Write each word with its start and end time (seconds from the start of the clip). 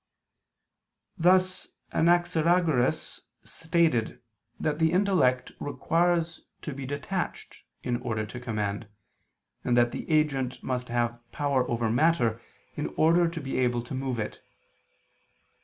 Thus 1.19 1.73
Anaxagoras 1.93 3.21
stated 3.43 4.19
that 4.59 4.79
the 4.79 4.91
intellect 4.91 5.51
requires 5.59 6.41
to 6.63 6.73
be 6.73 6.87
"detached" 6.87 7.61
in 7.83 7.97
order 7.97 8.25
to 8.25 8.39
command, 8.39 8.87
and 9.63 9.77
that 9.77 9.91
the 9.91 10.09
agent 10.09 10.63
must 10.63 10.89
have 10.89 11.19
power 11.31 11.69
over 11.69 11.91
matter, 11.91 12.41
in 12.75 12.87
order 12.97 13.27
to 13.27 13.39
be 13.39 13.59
able 13.59 13.83
to 13.83 13.93
move 13.93 14.17
it. 14.17 14.41